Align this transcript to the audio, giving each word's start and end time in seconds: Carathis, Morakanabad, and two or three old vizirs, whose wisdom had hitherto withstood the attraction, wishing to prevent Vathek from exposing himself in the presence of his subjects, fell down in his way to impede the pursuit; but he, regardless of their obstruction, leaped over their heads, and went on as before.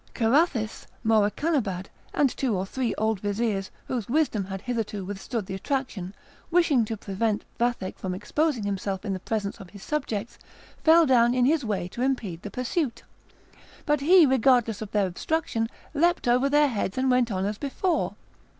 Carathis, 0.15 0.87
Morakanabad, 1.05 1.85
and 2.11 2.27
two 2.35 2.55
or 2.57 2.65
three 2.65 2.95
old 2.95 3.21
vizirs, 3.21 3.69
whose 3.87 4.09
wisdom 4.09 4.45
had 4.45 4.61
hitherto 4.61 5.05
withstood 5.05 5.45
the 5.45 5.53
attraction, 5.53 6.15
wishing 6.49 6.83
to 6.85 6.97
prevent 6.97 7.45
Vathek 7.59 7.99
from 7.99 8.15
exposing 8.15 8.63
himself 8.63 9.05
in 9.05 9.13
the 9.13 9.19
presence 9.19 9.59
of 9.59 9.69
his 9.69 9.83
subjects, 9.83 10.39
fell 10.83 11.05
down 11.05 11.35
in 11.35 11.45
his 11.45 11.63
way 11.63 11.87
to 11.89 12.01
impede 12.01 12.41
the 12.41 12.49
pursuit; 12.49 13.03
but 13.85 13.99
he, 14.01 14.25
regardless 14.25 14.81
of 14.81 14.89
their 14.89 15.05
obstruction, 15.05 15.69
leaped 15.93 16.27
over 16.27 16.49
their 16.49 16.69
heads, 16.69 16.97
and 16.97 17.11
went 17.11 17.31
on 17.31 17.45
as 17.45 17.59
before. 17.59 18.15